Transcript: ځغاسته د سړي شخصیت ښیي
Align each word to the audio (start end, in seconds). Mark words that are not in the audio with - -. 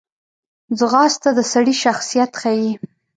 ځغاسته 0.77 1.29
د 1.37 1.39
سړي 1.51 1.73
شخصیت 1.83 2.31
ښیي 2.41 2.71